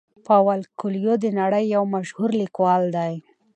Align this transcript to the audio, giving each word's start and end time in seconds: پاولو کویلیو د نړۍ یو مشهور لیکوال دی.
پاولو 0.27 0.69
کویلیو 0.79 1.13
د 1.23 1.27
نړۍ 1.39 1.63
یو 1.75 1.83
مشهور 1.95 2.29
لیکوال 2.41 2.83
دی. 2.95 3.13